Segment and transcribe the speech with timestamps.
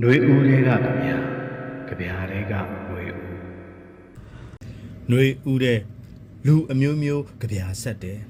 [0.00, 1.16] ຫນွေဦးတွေကကြဗျာ
[1.88, 3.20] ကြဗျာတွေကຫນွေဦး
[5.08, 5.80] ຫນွေဦးတဲ့
[6.46, 8.20] လူအမျိုးမျိုးကြပြာဆက်တယ်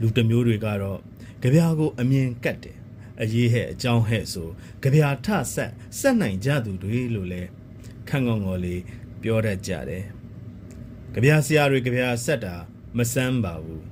[0.00, 1.00] လူတစ်မျိုးတွေကတော့
[1.42, 2.76] ကြပြာကိုအမြင်ကတ်တယ်
[3.22, 4.48] အရေးဟဲ့အကြောင်းဟဲ့ဆို
[4.82, 7.42] ကြပြာထဆက်ဆက်နိုင်ကြသူတွေလို့လဲ
[8.08, 8.82] ခန့်ငေါငေါလေး
[9.22, 10.04] ပြောတတ်ကြတယ်
[11.14, 12.54] ကြပြာဆရာတွေကြပြာဆက်တာ
[12.96, 13.84] မစမ်းပါဘူး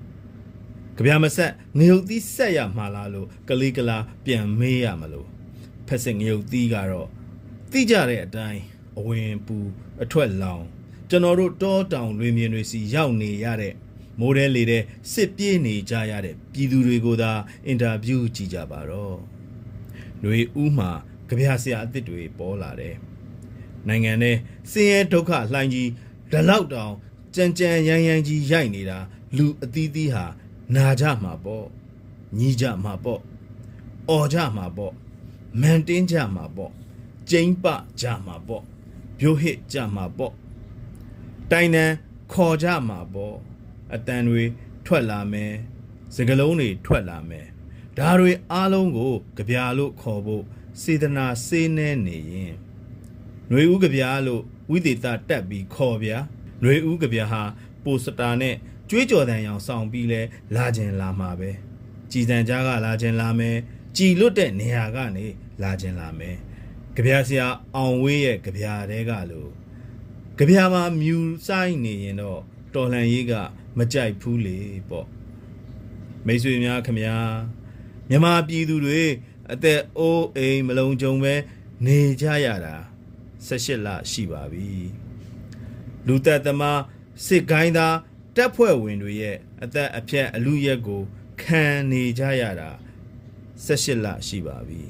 [0.96, 5.28] ကြပြာမဆက်ငရုတ်သီးဆက်ရမှာလားလို့ကလေးကလာပြန်မေးရမလို့
[5.89, 7.07] ဖက်စင်ငရုတ်သီးကတော့
[7.71, 8.61] သိကြတဲ့အတိုင်း
[8.97, 9.57] အဝင်ပူ
[10.03, 10.63] အထွက်လောင်
[11.09, 13.73] ကျွန်တော်တို့တောတောင်လွင်ပြင်တွေစီရောက်နေရတဲ့
[14.19, 17.31] မိုးတဲလေတဲ့စစ်ပြေးနေကြရတဲ့ပြည်သူတွေကိုသာ
[17.65, 19.17] အင်တာဗျူးကြည့်ကြပါတော့။
[20.21, 20.91] ຫນွေဦးမှာ
[21.27, 22.95] ကြပြဆရာအစ်စ်တွေပေါ်လာတယ်။
[23.87, 24.31] နိုင်ငံထဲ
[24.71, 25.89] စင်းရဲဒုက္ခလှိုင်းကြီး
[26.31, 26.93] ဒလောက်တောင်
[27.35, 28.99] ကြံကြံရမ်းရမ်းကြီးရိုက်နေတာ
[29.37, 30.25] လူအသီးသီးဟာ
[30.75, 31.65] နာကြမှာပေါ့။
[32.37, 33.21] ညီးကြမှာပေါ့။
[34.09, 34.93] အော်ကြမှာပေါ့။
[35.60, 36.72] မန်တင်းကြမှာပေါ့။
[37.30, 37.66] ကျိမ့်ပ
[38.00, 38.62] ကြမှာပေါ့။
[39.18, 40.32] ပြိုဟစ်ကြမှာပေါ့။
[41.50, 41.92] တိုင်တန်
[42.32, 43.36] ခေါ်ကြမှာပေါ့
[43.94, 44.42] အတန်တွေ
[44.86, 45.52] ထွက်လာမယ်
[46.14, 47.46] စကလုံးတွေထွက်လာမယ်
[47.98, 50.44] ဒါတွေအားလုံးကိုကြပြာလို့ခေါ်ဖို့
[50.80, 52.54] စေတနာစေးနေနေရင်
[53.48, 56.18] ຫນွေဦးကြပြာလို့ဝိသေသတက်ပြီးခေါ်ဗျာ
[56.60, 57.42] ຫນွေဦးကြပြာဟာ
[57.84, 58.54] ပိုစတာနဲ့
[58.90, 60.20] ကြွေးကြော်တန်ရောင်ဆောင်ပြီးလဲ
[60.56, 61.50] လာခြင်းလာမှာပဲ
[62.10, 63.56] ကြည်စံကြားကလာခြင်းလာမယ်
[63.97, 65.25] ကြည်လွတ်တဲ့နေရာကနေ
[65.61, 66.37] လာခြင်းလာမယ်
[66.95, 69.51] ကြပြာဆရာအောင်ဝေးရဲ့ကြပြာတဲကလို့
[70.37, 72.41] ကြပြာမှာမြူဆိုင်နေရင်တော့
[72.73, 73.33] တော်လှန်ရေးက
[73.77, 74.57] မကြိုက်ဘူးလေ
[74.89, 75.07] ပေါ့
[76.25, 77.17] မိတ်ဆွေများခမညာ
[78.09, 79.01] မြမပြည်သူတွေ
[79.51, 81.33] အသက်အိုးအိမ်မလုံးကြုံပဲ
[81.85, 82.75] နေကြရတာ
[83.47, 84.69] 18လရှိပါပြီ
[86.07, 86.81] လူသက်သမား
[87.25, 87.95] စစ်ကိုင်းသား
[88.35, 91.01] တပ်ဖွဲ့ဝင်တွေရဲ့အသက်အဖြတ်အလူရက်ကို
[91.41, 92.88] ခံနေကြရတာ18
[93.65, 94.81] လရှိပါပြီ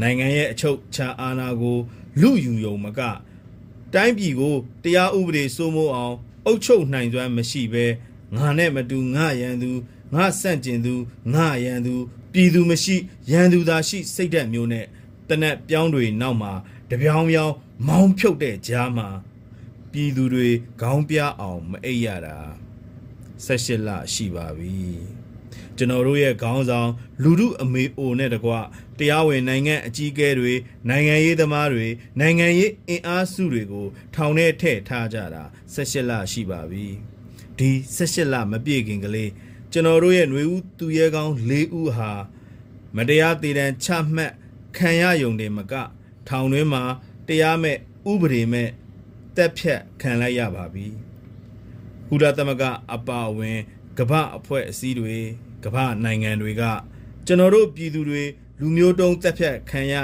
[0.00, 1.78] နိုင်ငံရဲ့အချုပ်ချာအာဏာကို
[2.20, 3.00] လူယူယုံမက
[3.94, 6.14] တိုင်းပြည်ကိုတရားဥပဒေစိုးမိုးအောင်
[6.46, 7.86] အုပ်ချုပ်နိုင်စွမ်းမရှိဘဲ
[8.36, 9.70] ငါနဲ့မတူငါရန်သူ
[10.14, 10.94] ငါဆန့်ကျင်သူ
[11.34, 11.94] ငါရန်သူ
[12.32, 12.96] ပြည်သူမရှိ
[13.30, 14.86] ရန်သူသာရှိ စိတ်ဓာတ်မျိုးနဲ့
[15.28, 16.52] တနက်ပြောင်းတွေနောက်မှာ
[16.90, 17.52] တပြောင်ပြောင်
[17.86, 19.08] မောင်းဖြုတ်တဲ့ကြားမှာ
[19.92, 20.48] ပြည်သူတွေ
[20.80, 22.38] ခေါင်းပြအောင်မအိပ်ရတာ
[23.44, 25.21] 18လရှိပါပြီ
[25.76, 26.90] ကျွန်တော်တို့ရဲ့ခေါင်းဆောင်
[27.22, 28.52] လူမှုအမေအိုနဲ့တကွ
[28.98, 30.54] တရားဝင်နိုင်ငံအကြီးအကဲတွေ
[30.88, 31.86] နိုင်ငံရေးသမားတွေ
[32.20, 36.86] နိုင်ငံရေးအင်အားစုတွေကိုထောင်ထဲထည့်ထားကြတာ18လရှိပါပြီ
[37.58, 39.30] ဒီ18လမပြည့်ခင်ကလေး
[39.72, 42.12] ကျွန်တော်တို့ရဲ့ຫນွေဦးသူရဲကောင်း၄ဦးဟာ
[42.96, 44.32] မတရားတည်တံချမှတ်
[44.76, 45.74] ခံရယုံတယ်မက
[46.28, 46.82] ထောင်တွင်းမှာ
[47.28, 47.76] တရားမဲ့
[48.10, 48.68] ဥပဒေမဲ့
[49.36, 50.86] တက်ဖြတ်ခံလိုက်ရပါပြီ
[52.08, 52.64] ကုလသမဂ္ဂ
[52.94, 53.58] အပါအဝင်
[53.98, 55.16] ကမ္ဘာအဖွဲ့အစည်းတွေ
[55.64, 56.62] ကမ္ဘာနိုင်ငံတွေက
[57.26, 58.22] ကျွန်တော်တို့ပြည်သူတွေ
[58.60, 59.94] လူမျိုးတုံးတက်ဖြတ်ခံရ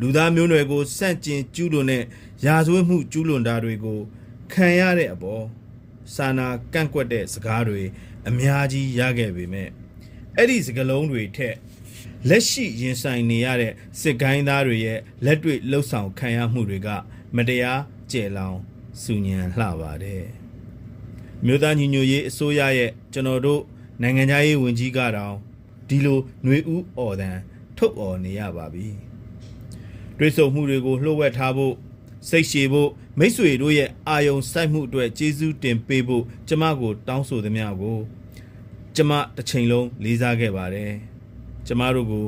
[0.00, 2.04] လူသားမျိုးနွယ်ကိုစန့်ကျင်ကျူးလွန်တဲ့
[2.44, 4.00] ရာဇဝတ်မှုကျူးလွန်တာတွေကို
[4.52, 5.44] ခံရတဲ့အပေါ်
[6.14, 7.82] စာနာကန့်ကွက်တဲ့စကားတွေ
[8.28, 9.68] အများကြီးရခဲ့ပေမဲ့
[10.36, 11.54] အဲ့ဒီစကားလုံးတွေထက်
[12.28, 16.88] လက်ရှိရင်ဆိုင်နေရတဲ့စစ်ကိုင်းသားတွေရဲ့လက်တွေ့လှုပ်ဆောင်ခံရမှုတွေက
[17.36, 17.80] မတရား
[18.12, 18.58] ကြဲလောင်
[19.02, 20.37] စူညံလှပါတယ်
[21.44, 23.62] မြို့သားညီညွတ်ရေးအစိုးရရဲ့ကျွန်တော်တို့
[24.02, 25.34] နိုင်ငံသားရေးဝန်ကြီးကတော့
[25.88, 27.38] ဒီလိုຫນွေဥအော်တန်
[27.76, 28.86] ထုတ်အော်နေရပါပြီ။
[30.18, 31.74] တွေးဆုံမှုတွေကိုလှုပ်ဝက်ထားဖို့
[32.28, 37.98] စိတ်ရှည်ဖို့မိတ်ဆွေတို့ရဲ့အာယုံစိုက်မှုအတွက်ကျေးဇူးတင်ပေးဖို့ကျမကို တောင်းဆိုသမျှကို
[38.96, 40.92] ကျမတစ်ချိန်လုံးလေးစားခဲ့ပါတယ်။
[41.66, 42.26] ကျမတို့ကို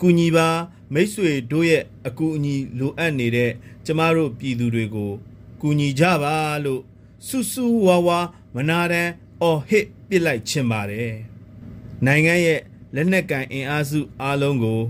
[0.00, 0.48] ကူညီပါ
[0.94, 3.50] မိတ်ဆွေတို့ရဲ့အကူအညီလိုအပ်နေတဲ့
[3.86, 5.12] ကျမတို့ပြည်သူတွေကို
[5.60, 6.34] ကူညီကြပါ
[6.64, 6.82] လို့
[7.26, 8.18] ဆူဆူဝါဝါ
[8.54, 11.14] မနာတမ်းအော်ဟစ်ပစ်လိုက်ခြင်းပါတယ်။
[12.06, 12.60] နိုင်ငံရဲ့
[12.94, 14.80] လက်နက်ကန်အင်အားစုအားလုံးကို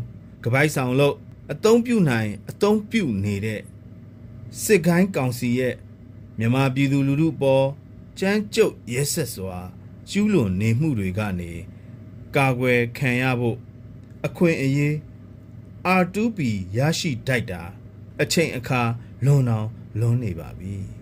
[0.45, 1.17] ကပိုက်ဆောင်လို့
[1.53, 3.61] အသုံးပြုနိုင်အသုံးပြုနေတဲ့
[4.63, 5.75] စစ်ကိုင်းကောင်စီရဲ့
[6.39, 7.67] မြန်မာပြည်သူလူထုပေါ်
[8.19, 9.59] ကြမ်းကြုတ်ရဲဆက်စွာ
[10.11, 11.53] ကျူးလွန်နေမှုတွေကနေ
[12.37, 13.59] ကာကွယ်ခံရဖို့
[14.27, 14.95] အခွင့်အရေး
[16.01, 16.39] R2P
[16.77, 17.63] ရရှိတိုက်တာ
[18.23, 18.83] အချိန်အခါ
[19.25, 19.69] လွန်အောင်
[20.01, 21.00] လွန်နေပါပြီ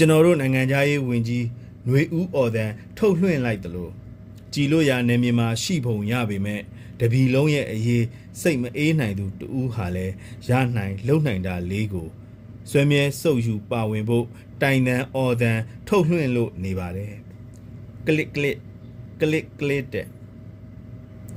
[0.00, 1.46] ကျွန်တော်တို့နိုင်ငံသားရေးဝန်ကြီး
[1.86, 3.90] ຫນွေဦးအော်တန်ထုတ်လွှင့်လိုက်သလို
[4.52, 6.60] ကြည်လို့ရနယ်မြေမှာရှိပုံရပေမဲ့
[7.00, 8.04] တပီလုံးရဲ့အရေး
[8.40, 10.06] စိတ်မအေးနိုင်သူတူဟာလဲ
[10.48, 12.08] ရနိုင်လုံနိုင်တာလေးကို
[12.70, 14.26] ဆွဲမြဲစုပ်ယူပါဝင်ဖို့
[14.62, 15.58] တိုင်တန်အော်တန်
[15.88, 17.14] ထုတ်လွှင့်လို့နေပါတယ်
[18.06, 18.58] ကလစ်ကလစ်
[19.20, 20.06] ကလစ်ကလစ်တဲ့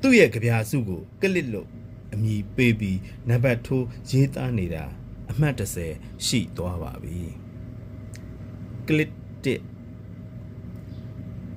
[0.01, 1.67] သူ့ရဲ့ကြပြာစုကိုကလစ်လို့
[2.13, 2.99] အမည်ပေးပြီး
[3.29, 4.83] နံပါတ်ထိုးရေးသားနေတာ
[5.31, 7.42] အမှတ်30ရှိသွားပါပြီ
[8.87, 9.11] ကလစ်
[9.45, 9.61] တစ်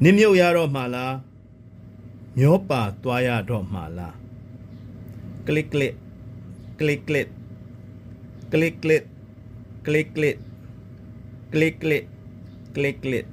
[0.02, 1.14] နင်းမြုပ်ရတော့မှလား
[2.38, 4.14] မျောပါသွားရတော့မှလား
[5.46, 5.94] ကလစ်ကလစ်
[6.78, 7.28] ကလစ်ကလစ်
[8.52, 9.04] ကလစ်ကလစ်
[9.86, 10.36] ကလစ်ကလစ်
[11.52, 12.04] ကလစ်ကလစ်
[12.74, 13.26] ကလစ်ကလစ်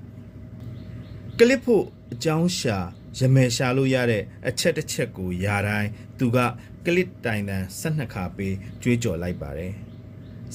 [1.40, 2.78] ကလစ်ဖို့အကြောင်းရှာ
[3.20, 6.38] ရမယ်ရှာလို့ရတဲ့အချက်တစ်ချက်ကိုယာတိုင်းသူက
[6.86, 9.74] ကလစ်တိုင်တန်12ခါပေးကြွေးကြော်လိုက်ပါတယ်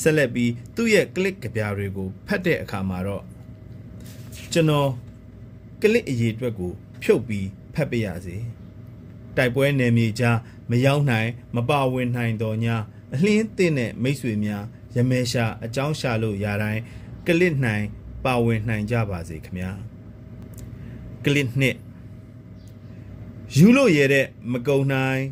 [0.03, 3.25] ဆက်လက်ပြီးသူ့ရဲ့ကလစ်ကြပြားတွေကိုဖတ်တဲ့အခါမှာတော့
[4.53, 4.91] ကျွန်တော်
[5.83, 6.73] ကလစ်အရေးအတွက်ကို
[7.03, 8.37] ဖြုတ်ပြီးဖတ်ပြရစီ
[9.37, 10.39] တိုက်ပွဲနယ်မြေကြား
[10.71, 12.77] မရောက်နိုင်မပါဝင်နိုင်တော့ညာ
[13.15, 14.65] အလင်းသင့်တဲ့မိတ်ဆွေများ
[14.97, 16.83] ရမဲရှာအကြောင်းရှာလို့ရတိုင်း
[17.27, 17.85] ကလစ်နိုင်
[18.25, 19.71] ပါဝင်နိုင်ကြပါစေခင်ဗျာ
[21.25, 21.77] ကလစ်နှစ်
[23.57, 25.23] ယူလို့ရတဲ့မကုံနိုင်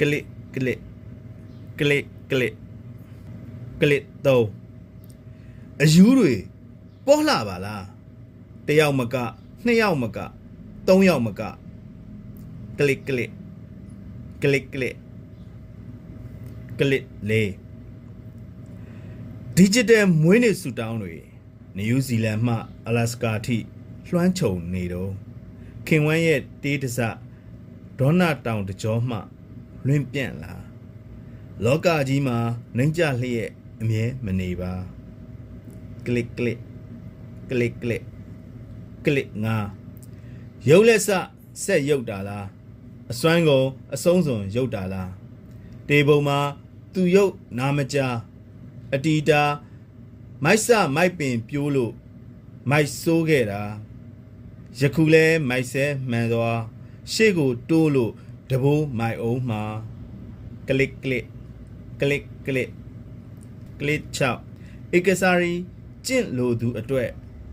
[0.00, 0.24] ကလစ်
[0.54, 0.78] ကလစ်
[1.78, 2.54] ကလစ်ကလစ်
[3.80, 4.46] ကလစ်တော့
[5.82, 6.34] အယူတွေ
[7.06, 7.84] ပေါ်လာပါလား
[8.66, 9.16] တယောက်မက
[9.64, 10.18] နှစ်ယောက်မက
[10.88, 11.42] သုံးယောက်မက
[12.78, 13.32] ကလစ်ကလစ်
[14.42, 14.96] ကလစ်ကလစ်
[16.78, 17.52] ကလစ်လေး
[19.56, 21.14] ဒီဂျစ်တယ်မွေးနေ့ဆူတောင်းတွေ
[21.76, 22.54] နယူးဇီလန်မှ
[22.86, 23.58] အလတ်စကာထိ
[24.08, 25.12] လွှမ်းခြုံနေတော့
[25.86, 26.98] ခင်ဝမ်းရဲ့တေးတစ
[27.98, 29.18] ဒေါနာတောင်တကြောမှ
[29.86, 30.54] လွင့်ပြန့်လာ
[31.64, 32.38] လောကကြီးမှာ
[32.76, 33.50] နှိမ့်ကြလျက်
[33.82, 34.72] အမြဲမနေပါ
[36.06, 36.58] ကလစ်ကလစ်
[37.50, 38.02] ကလစ်ကလစ်
[39.04, 39.56] ကလစ်ငါ
[40.68, 41.08] ရုပ်လက်စ
[41.64, 42.46] ဆက်ရုပ်တာလား
[43.10, 45.10] အစွမ်းကုန်အဆုံးစွန်ရုပ်တာလား
[45.88, 46.38] တေပုံမှာ
[46.92, 47.98] သူရုပ်နာမကြ
[48.94, 49.42] အတီတာ
[50.44, 51.92] မိုက်ဆမိုက်ပင်ပြိုးလို့
[52.70, 53.62] မိုက်ဆိုးခဲ့တာ
[54.80, 56.60] ယခုလဲမိုက်ဆဲမှန်သွား
[57.12, 58.12] ရှေ့ကိုတိုးလို့
[58.50, 59.62] တဘိုးမိုက်အောင်မှာ
[60.68, 62.68] ကလစ်ကလစ်
[63.80, 64.40] ကလစ်ကလစ်ကလစ်ချောက်
[64.96, 65.54] ဧကစားရီ
[66.06, 67.10] ကျင့်လိုသူအတွက်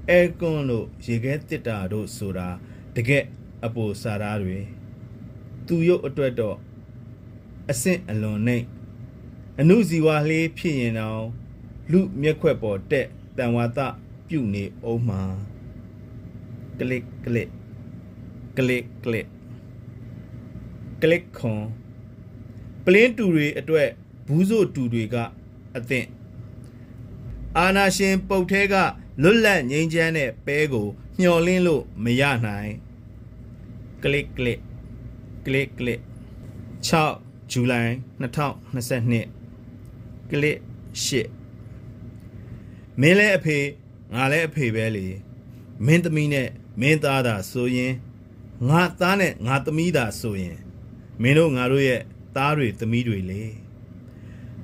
[0.09, 2.47] အဲကွန်းလို့ရေခဲတစ်တာတို့ဆိုတာ
[2.95, 3.25] တကက်
[3.65, 4.59] အပိုစာသားတွေ
[5.67, 6.57] သူရုပ်အတွက်တော့
[7.71, 8.65] အဆင့်အလွန်နှိမ့်
[9.59, 11.23] အနုဇီဝလေးဖြစ်ရင်တော့
[11.91, 13.07] လူမျက်ခွက်ပေါ်တက်
[13.37, 13.79] တန်ဝါသ
[14.27, 15.21] ပြုတ်နေအောင်မှာ
[16.79, 17.49] ကလစ်ကလစ်
[18.57, 19.25] ကလစ်ကလစ်
[21.01, 21.63] ကလစ်ခွန်
[22.85, 23.89] ပလင်းတူတွေအတွက်
[24.27, 25.15] ဘူးစို့တူတွေက
[25.77, 26.07] အသင့်
[27.59, 28.75] အာနာရှင်ပုတ်သေးက
[29.21, 30.87] လွတ်လပ်ငြိမ်းချမ်းတဲ့ပဲကို
[31.19, 32.71] မျှော်လင့်လို့မရနိုင်
[34.03, 34.59] ကလစ်ကလစ်
[35.45, 36.01] ကလစ်ကလစ်
[36.89, 40.57] 6ဇူလိုင်2022ကလစ်
[41.03, 41.29] 8
[43.01, 43.57] မင်းလည်းအဖေ
[44.13, 45.05] ငါလည်းအဖေပဲလေ
[45.85, 46.49] မင်းသမီးနဲ့
[46.81, 47.93] မင်းသားသာဆိုရင်
[48.69, 50.57] ငါသားနဲ့ငါသမီးသာဆိုရင်
[51.21, 52.01] မင်းတို့ငါတို့ရဲ့
[52.35, 53.43] သားတွေသမီးတွေလေ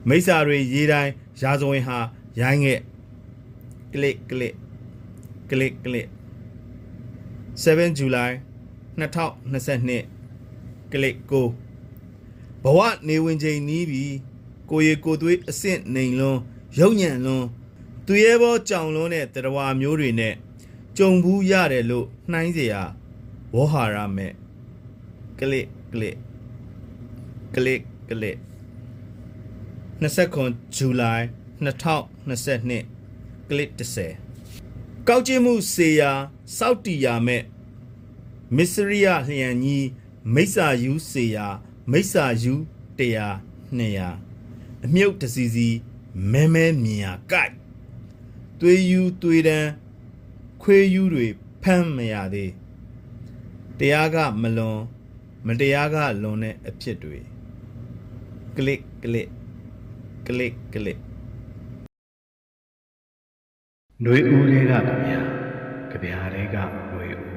[0.07, 1.11] မိစ္ဆာတွေရေးတိုင်း
[1.41, 1.99] ရာဇဝင်ဟာ
[2.40, 2.80] ရိုင်းငဲ့
[3.92, 4.54] ကလစ်ကလစ်
[5.50, 6.08] ကလစ်ကလစ်
[7.62, 8.32] 7 July
[8.98, 11.46] 2022ကလစ်ကို
[12.62, 14.16] ဘဝနေဝင်ချိန်နီးပြီး
[14.70, 16.40] ကိုရီကိုသွေးအဆင့်နေလွန်း
[16.78, 17.46] ရုပ်ညံလွန်း
[18.06, 20.34] သူရဲဘောကြောင်လွန်းတဲ့တရားမျိုးတွေနဲ့
[20.96, 22.76] ကြုံဘူးရတယ်လို့နှိုင်းเสีย
[23.54, 24.32] ဝေါ်ဟာရမဲ့
[25.40, 26.16] ကလစ်ကလစ်
[27.54, 28.36] ကလစ်ကလစ်
[30.02, 31.24] 29ဇူလိုင်
[31.61, 33.71] 2022ကလစ်
[34.39, 36.11] 30ကောက်ကျင်းမှုစေယာ
[36.57, 37.43] စောက်တီယာမဲ့
[38.55, 39.87] မစ္စရိယလျံကြီး
[40.33, 41.47] မိစ္ဆာယူစေယာ
[41.91, 42.53] မိစ္ဆာယူ
[42.97, 43.01] 100
[43.79, 45.69] 200အမြုပ်တစီစီ
[46.31, 47.53] မဲမဲမြင်ရကိုက်
[48.59, 49.69] သွေးယူသွေးတန်း
[50.61, 51.27] ခွေးယူတွေ
[51.63, 52.51] ဖမ်းမရသေး
[53.79, 54.79] တရားကမလွန်
[55.47, 57.19] မတရားကလွန်တဲ့အဖြစ်တွေ
[58.55, 58.81] ကလစ်
[60.75, 60.77] က
[64.05, 65.21] နှွေဦးလေးကကြဗျာ
[65.91, 66.57] ကြဗျာလေးက
[66.91, 67.30] နှွေဦး